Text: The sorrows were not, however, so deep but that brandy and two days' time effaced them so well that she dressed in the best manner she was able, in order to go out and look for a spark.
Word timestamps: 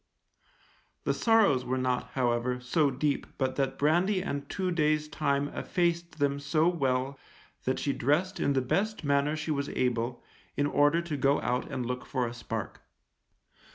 The 1.03 1.13
sorrows 1.13 1.63
were 1.63 1.77
not, 1.77 2.09
however, 2.13 2.59
so 2.59 2.89
deep 2.89 3.27
but 3.37 3.55
that 3.57 3.77
brandy 3.77 4.23
and 4.23 4.49
two 4.49 4.71
days' 4.71 5.07
time 5.07 5.49
effaced 5.49 6.17
them 6.17 6.39
so 6.39 6.67
well 6.67 7.19
that 7.65 7.77
she 7.77 7.93
dressed 7.93 8.39
in 8.39 8.53
the 8.53 8.61
best 8.63 9.03
manner 9.03 9.35
she 9.35 9.51
was 9.51 9.69
able, 9.69 10.23
in 10.57 10.65
order 10.65 11.03
to 11.03 11.17
go 11.17 11.39
out 11.41 11.69
and 11.71 11.85
look 11.85 12.07
for 12.07 12.25
a 12.25 12.33
spark. 12.33 12.81